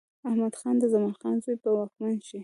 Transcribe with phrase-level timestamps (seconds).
[0.27, 2.39] احمد خان د زمان خان زوی به واکمن شي.